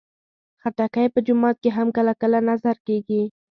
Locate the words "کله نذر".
2.21-2.77